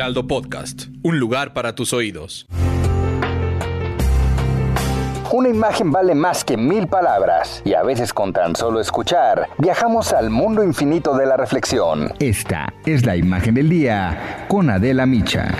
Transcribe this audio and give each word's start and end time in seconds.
Heraldo 0.00 0.26
Podcast, 0.26 0.84
un 1.02 1.20
lugar 1.20 1.52
para 1.52 1.74
tus 1.74 1.92
oídos. 1.92 2.46
Una 5.30 5.50
imagen 5.50 5.92
vale 5.92 6.14
más 6.14 6.42
que 6.42 6.56
mil 6.56 6.86
palabras 6.86 7.60
y 7.66 7.74
a 7.74 7.82
veces 7.82 8.14
con 8.14 8.32
tan 8.32 8.56
solo 8.56 8.80
escuchar 8.80 9.50
viajamos 9.58 10.14
al 10.14 10.30
mundo 10.30 10.64
infinito 10.64 11.14
de 11.14 11.26
la 11.26 11.36
reflexión. 11.36 12.14
Esta 12.18 12.72
es 12.86 13.04
la 13.04 13.14
imagen 13.14 13.56
del 13.56 13.68
día 13.68 14.46
con 14.48 14.70
Adela 14.70 15.04
Micha. 15.04 15.50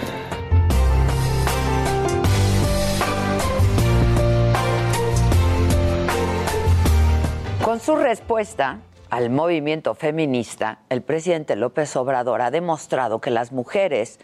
Con 7.62 7.78
su 7.78 7.94
respuesta 7.94 8.78
al 9.10 9.28
movimiento 9.28 9.94
feminista, 9.94 10.78
el 10.88 11.02
presidente 11.02 11.56
López 11.56 11.94
Obrador 11.96 12.42
ha 12.42 12.52
demostrado 12.52 13.20
que 13.20 13.30
las 13.30 13.50
mujeres 13.50 14.20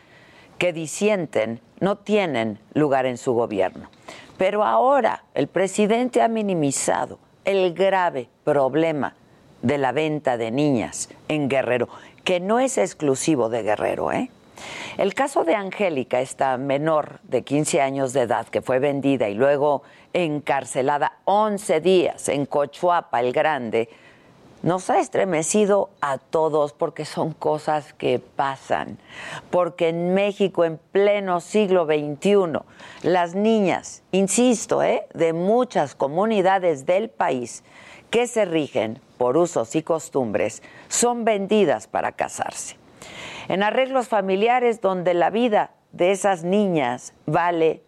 que 0.58 0.72
disienten 0.72 1.60
no 1.80 1.98
tienen 1.98 2.60
lugar 2.72 3.04
en 3.04 3.18
su 3.18 3.34
gobierno. 3.34 3.90
Pero 4.38 4.64
ahora 4.64 5.24
el 5.34 5.48
presidente 5.48 6.22
ha 6.22 6.28
minimizado 6.28 7.18
el 7.44 7.74
grave 7.74 8.28
problema 8.44 9.14
de 9.62 9.78
la 9.78 9.92
venta 9.92 10.36
de 10.36 10.52
niñas 10.52 11.08
en 11.28 11.48
Guerrero, 11.48 11.88
que 12.22 12.38
no 12.38 12.60
es 12.60 12.78
exclusivo 12.78 13.48
de 13.48 13.62
Guerrero. 13.62 14.12
¿eh? 14.12 14.30
El 14.98 15.14
caso 15.14 15.44
de 15.44 15.56
Angélica, 15.56 16.20
esta 16.20 16.56
menor 16.58 17.18
de 17.24 17.42
15 17.42 17.80
años 17.80 18.12
de 18.12 18.22
edad 18.22 18.46
que 18.46 18.62
fue 18.62 18.78
vendida 18.78 19.28
y 19.28 19.34
luego 19.34 19.82
encarcelada 20.12 21.18
11 21.24 21.80
días 21.80 22.28
en 22.28 22.46
Cochuapa 22.46 23.20
el 23.20 23.32
Grande, 23.32 23.88
nos 24.66 24.90
ha 24.90 24.98
estremecido 24.98 25.90
a 26.00 26.18
todos 26.18 26.72
porque 26.72 27.04
son 27.04 27.32
cosas 27.32 27.92
que 27.92 28.18
pasan. 28.18 28.98
Porque 29.48 29.90
en 29.90 30.12
México, 30.12 30.64
en 30.64 30.80
pleno 30.90 31.40
siglo 31.40 31.86
XXI, 31.86 32.64
las 33.02 33.36
niñas, 33.36 34.02
insisto, 34.10 34.82
¿eh? 34.82 35.06
de 35.14 35.32
muchas 35.32 35.94
comunidades 35.94 36.84
del 36.84 37.10
país 37.10 37.62
que 38.10 38.26
se 38.26 38.44
rigen 38.44 38.98
por 39.18 39.36
usos 39.36 39.76
y 39.76 39.84
costumbres, 39.84 40.64
son 40.88 41.24
vendidas 41.24 41.86
para 41.86 42.10
casarse. 42.10 42.76
En 43.46 43.62
arreglos 43.62 44.08
familiares 44.08 44.80
donde 44.80 45.14
la 45.14 45.30
vida 45.30 45.70
de 45.92 46.10
esas 46.10 46.42
niñas 46.42 47.12
vale 47.24 47.84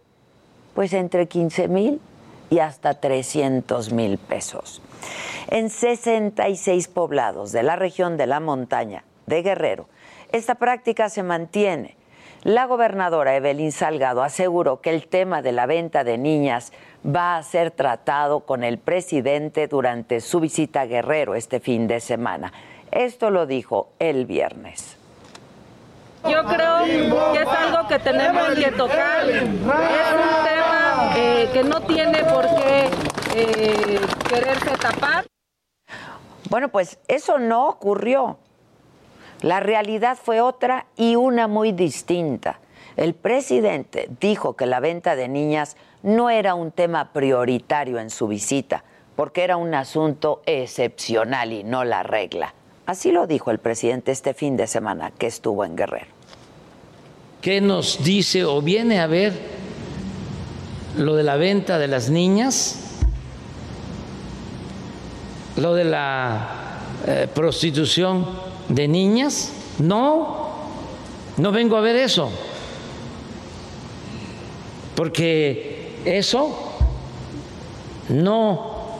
pues 0.76 0.92
entre 0.92 1.26
15 1.26 1.66
mil 1.66 2.00
y 2.50 2.58
hasta 2.60 2.94
300 2.94 3.92
mil 3.92 4.18
pesos. 4.18 4.82
En 5.48 5.70
66 5.70 6.88
poblados 6.88 7.52
de 7.52 7.62
la 7.62 7.76
región 7.76 8.16
de 8.16 8.26
la 8.26 8.40
montaña 8.40 9.04
de 9.26 9.42
Guerrero, 9.42 9.88
esta 10.32 10.56
práctica 10.56 11.08
se 11.08 11.22
mantiene. 11.22 11.96
La 12.44 12.66
gobernadora 12.66 13.34
Evelyn 13.34 13.72
Salgado 13.72 14.22
aseguró 14.22 14.80
que 14.80 14.90
el 14.90 15.08
tema 15.08 15.42
de 15.42 15.52
la 15.52 15.66
venta 15.66 16.04
de 16.04 16.18
niñas 16.18 16.72
va 17.04 17.36
a 17.36 17.42
ser 17.42 17.70
tratado 17.70 18.40
con 18.40 18.62
el 18.62 18.78
presidente 18.78 19.66
durante 19.66 20.20
su 20.20 20.40
visita 20.40 20.82
a 20.82 20.86
Guerrero 20.86 21.34
este 21.34 21.60
fin 21.60 21.88
de 21.88 22.00
semana. 22.00 22.52
Esto 22.90 23.30
lo 23.30 23.46
dijo 23.46 23.90
el 23.98 24.26
viernes. 24.26 24.96
Yo 26.24 26.44
creo 26.44 26.84
que 27.32 27.42
es 27.42 27.48
algo 27.48 27.88
que 27.88 27.98
tenemos 27.98 28.48
que 28.50 28.72
tocar. 28.72 29.24
Eh, 31.20 31.48
que 31.52 31.64
no 31.64 31.80
tiene 31.80 32.22
por 32.24 32.46
qué 32.46 32.88
eh, 33.34 34.00
quererse 34.28 34.70
tapar. 34.80 35.26
Bueno, 36.48 36.68
pues 36.68 36.98
eso 37.08 37.38
no 37.38 37.68
ocurrió. 37.68 38.38
La 39.40 39.58
realidad 39.58 40.16
fue 40.22 40.40
otra 40.40 40.86
y 40.96 41.16
una 41.16 41.48
muy 41.48 41.72
distinta. 41.72 42.60
El 42.96 43.14
presidente 43.14 44.08
dijo 44.20 44.54
que 44.54 44.66
la 44.66 44.78
venta 44.78 45.16
de 45.16 45.28
niñas 45.28 45.76
no 46.02 46.30
era 46.30 46.54
un 46.54 46.70
tema 46.70 47.12
prioritario 47.12 47.98
en 47.98 48.10
su 48.10 48.28
visita, 48.28 48.84
porque 49.16 49.42
era 49.42 49.56
un 49.56 49.74
asunto 49.74 50.42
excepcional 50.46 51.52
y 51.52 51.64
no 51.64 51.84
la 51.84 52.04
regla. 52.04 52.54
Así 52.86 53.10
lo 53.10 53.26
dijo 53.26 53.50
el 53.50 53.58
presidente 53.58 54.12
este 54.12 54.34
fin 54.34 54.56
de 54.56 54.68
semana 54.68 55.10
que 55.10 55.26
estuvo 55.26 55.64
en 55.64 55.74
Guerrero. 55.74 56.06
¿Qué 57.42 57.60
nos 57.60 58.02
dice 58.02 58.44
o 58.44 58.62
viene 58.62 59.00
a 59.00 59.06
ver 59.06 59.57
lo 60.96 61.14
de 61.14 61.22
la 61.22 61.36
venta 61.36 61.78
de 61.78 61.88
las 61.88 62.10
niñas? 62.10 62.80
¿Lo 65.56 65.74
de 65.74 65.84
la 65.84 66.48
eh, 67.06 67.28
prostitución 67.34 68.26
de 68.68 68.88
niñas? 68.88 69.52
No, 69.78 70.48
no 71.36 71.52
vengo 71.52 71.76
a 71.76 71.80
ver 71.80 71.96
eso. 71.96 72.30
Porque 74.94 76.00
eso 76.04 76.78
no 78.08 78.98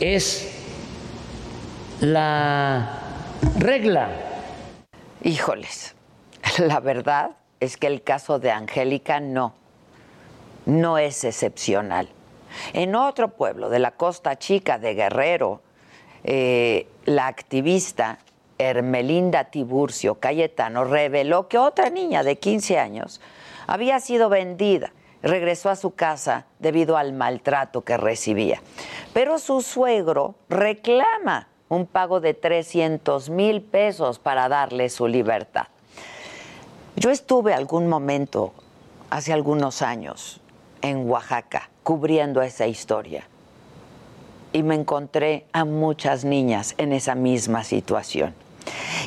es 0.00 0.48
la 2.00 2.98
regla. 3.58 4.10
Híjoles, 5.22 5.94
la 6.58 6.80
verdad 6.80 7.30
es 7.60 7.76
que 7.76 7.86
el 7.86 8.02
caso 8.02 8.38
de 8.38 8.50
Angélica 8.50 9.20
no, 9.20 9.54
no 10.66 10.98
es 10.98 11.24
excepcional. 11.24 12.08
En 12.72 12.94
otro 12.94 13.28
pueblo 13.28 13.70
de 13.70 13.78
la 13.78 13.92
Costa 13.92 14.38
Chica 14.38 14.78
de 14.78 14.94
Guerrero, 14.94 15.62
eh, 16.24 16.86
la 17.04 17.26
activista 17.26 18.18
Hermelinda 18.58 19.44
Tiburcio 19.44 20.16
Cayetano 20.16 20.84
reveló 20.84 21.48
que 21.48 21.58
otra 21.58 21.90
niña 21.90 22.22
de 22.22 22.38
15 22.38 22.78
años 22.78 23.20
había 23.66 24.00
sido 24.00 24.28
vendida. 24.28 24.92
Regresó 25.22 25.70
a 25.70 25.76
su 25.76 25.94
casa 25.94 26.46
debido 26.58 26.96
al 26.96 27.12
maltrato 27.12 27.82
que 27.82 27.96
recibía. 27.96 28.60
Pero 29.12 29.38
su 29.38 29.60
suegro 29.62 30.34
reclama 30.48 31.48
un 31.68 31.86
pago 31.86 32.20
de 32.20 32.34
300 32.34 33.30
mil 33.30 33.62
pesos 33.62 34.18
para 34.18 34.48
darle 34.48 34.88
su 34.90 35.06
libertad. 35.06 35.68
Yo 36.96 37.10
estuve 37.10 37.54
algún 37.54 37.88
momento, 37.88 38.52
hace 39.10 39.32
algunos 39.32 39.80
años, 39.80 40.41
en 40.82 41.08
Oaxaca, 41.08 41.70
cubriendo 41.82 42.42
esa 42.42 42.66
historia. 42.66 43.26
Y 44.52 44.62
me 44.62 44.74
encontré 44.74 45.46
a 45.52 45.64
muchas 45.64 46.24
niñas 46.24 46.74
en 46.76 46.92
esa 46.92 47.14
misma 47.14 47.64
situación. 47.64 48.34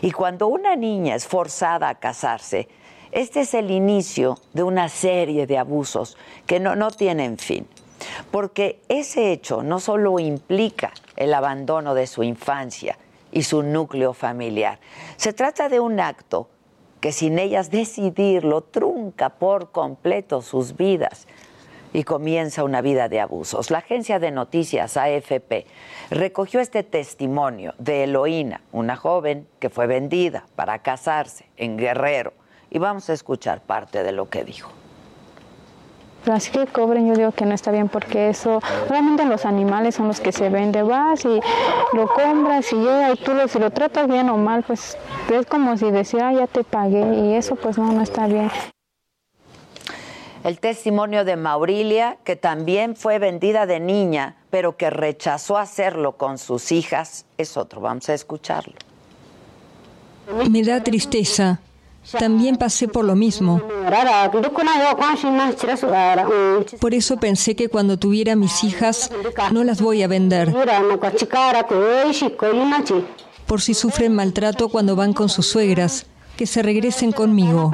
Y 0.01 0.11
cuando 0.11 0.47
una 0.47 0.75
niña 0.75 1.15
es 1.15 1.27
forzada 1.27 1.89
a 1.89 1.95
casarse, 1.95 2.67
este 3.11 3.41
es 3.41 3.53
el 3.53 3.71
inicio 3.71 4.37
de 4.53 4.63
una 4.63 4.89
serie 4.89 5.47
de 5.47 5.57
abusos 5.57 6.17
que 6.47 6.59
no, 6.59 6.75
no 6.75 6.91
tienen 6.91 7.37
fin. 7.37 7.67
Porque 8.31 8.81
ese 8.89 9.31
hecho 9.31 9.63
no 9.63 9.79
solo 9.79 10.19
implica 10.19 10.91
el 11.15 11.33
abandono 11.33 11.93
de 11.93 12.07
su 12.07 12.23
infancia 12.23 12.97
y 13.31 13.43
su 13.43 13.63
núcleo 13.63 14.13
familiar, 14.13 14.79
se 15.17 15.33
trata 15.33 15.69
de 15.69 15.79
un 15.79 15.99
acto 15.99 16.49
que 16.99 17.11
sin 17.11 17.37
ellas 17.39 17.69
decidirlo 17.69 18.61
trunca 18.61 19.29
por 19.29 19.71
completo 19.71 20.41
sus 20.41 20.75
vidas 20.75 21.27
y 21.95 22.03
comienza 22.03 22.65
una 22.65 22.81
vida 22.81 23.07
de 23.07 23.21
abusos. 23.21 23.71
La 23.71 23.77
agencia 23.77 24.19
de 24.19 24.29
noticias 24.29 24.97
AFP 24.97 25.65
recogió 26.09 26.59
este 26.59 26.83
testimonio 26.83 27.73
de 27.77 28.03
Eloína, 28.03 28.59
una 28.73 28.97
joven 28.97 29.47
que 29.59 29.69
fue 29.69 29.87
vendida 29.87 30.45
para 30.57 30.79
casarse 30.79 31.45
en 31.55 31.77
Guerrero, 31.77 32.33
y 32.69 32.79
vamos 32.79 33.09
a 33.09 33.13
escuchar 33.13 33.61
parte 33.61 34.03
de 34.03 34.11
lo 34.11 34.29
que 34.29 34.43
dijo. 34.43 34.71
Así 36.29 36.51
que 36.51 36.65
cobren, 36.67 37.07
yo 37.07 37.13
digo 37.13 37.31
que 37.31 37.45
no 37.45 37.53
está 37.53 37.71
bien 37.71 37.87
porque 37.87 38.29
eso, 38.29 38.59
realmente 38.89 39.23
los 39.23 39.45
animales 39.45 39.95
son 39.95 40.07
los 40.07 40.19
que 40.19 40.33
se 40.33 40.49
venden, 40.49 40.85
vas 40.87 41.23
y 41.23 41.39
lo 41.93 42.07
compras 42.07 42.73
y 42.73 42.75
llega 42.75 43.13
y 43.13 43.15
tú 43.15 43.33
lo, 43.33 43.47
si 43.47 43.57
lo 43.57 43.71
tratas 43.71 44.09
bien 44.09 44.27
o 44.29 44.35
mal, 44.35 44.63
pues 44.63 44.97
es 45.31 45.45
como 45.45 45.77
si 45.77 45.91
decía, 45.91 46.27
ah, 46.27 46.33
ya 46.33 46.47
te 46.47 46.65
pagué 46.65 47.05
y 47.19 47.35
eso 47.35 47.55
pues 47.55 47.77
no, 47.77 47.89
no 47.93 48.01
está 48.01 48.27
bien. 48.27 48.51
El 50.45 50.59
testimonio 50.59 51.25
de 51.25 51.37
Maurilia, 51.37 52.17
que 52.23 52.35
también 52.35 52.95
fue 52.95 53.17
vendida 53.17 53.65
de 53.65 53.79
niña, 53.79 54.35
pero 54.51 54.77
que 54.77 54.91
rechazó 54.91 55.57
hacerlo 55.57 56.17
con 56.17 56.37
sus 56.37 56.71
hijas, 56.71 57.25
es 57.39 57.57
otro. 57.57 57.81
Vamos 57.81 58.09
a 58.09 58.13
escucharlo. 58.13 58.75
Me 60.47 60.61
da 60.61 60.83
tristeza. 60.83 61.61
También 62.19 62.57
pasé 62.57 62.87
por 62.87 63.05
lo 63.05 63.15
mismo. 63.15 63.59
Por 66.79 66.93
eso 66.93 67.17
pensé 67.17 67.55
que 67.55 67.67
cuando 67.67 67.97
tuviera 67.97 68.35
mis 68.35 68.63
hijas 68.63 69.09
no 69.51 69.63
las 69.63 69.81
voy 69.81 70.03
a 70.03 70.07
vender. 70.07 70.53
Por 73.47 73.61
si 73.61 73.73
sufren 73.73 74.13
maltrato 74.13 74.69
cuando 74.69 74.95
van 74.95 75.13
con 75.13 75.27
sus 75.27 75.47
suegras, 75.47 76.05
que 76.37 76.45
se 76.45 76.61
regresen 76.61 77.11
conmigo. 77.11 77.71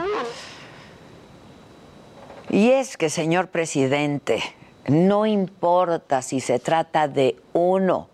Y 2.51 2.71
es 2.71 2.97
que, 2.97 3.09
señor 3.09 3.47
presidente, 3.47 4.43
no 4.87 5.25
importa 5.25 6.21
si 6.21 6.41
se 6.41 6.59
trata 6.59 7.07
de 7.07 7.37
uno 7.53 8.09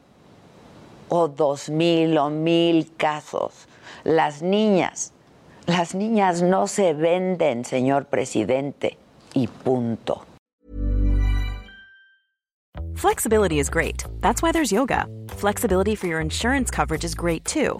o 1.09 1.27
dos 1.27 1.69
mil 1.69 2.17
o 2.17 2.29
mil 2.29 2.91
casos, 2.97 3.67
las 4.03 4.41
niñas 4.41 5.11
las 5.67 5.93
niñas 5.93 6.41
no 6.41 6.65
se 6.67 6.93
venden, 6.93 7.65
señor 7.65 8.05
presidente, 8.05 8.97
y 9.33 9.47
punto. 9.47 10.25
Flexibility 12.95 13.59
is 13.59 13.69
great. 13.69 14.05
That's 14.21 14.41
why 14.41 14.53
there's 14.53 14.71
yoga. 14.71 15.07
Flexibility 15.37 15.93
for 15.95 16.07
your 16.07 16.21
insurance 16.21 16.71
coverage 16.71 17.03
is 17.03 17.13
great 17.13 17.43
too. 17.43 17.79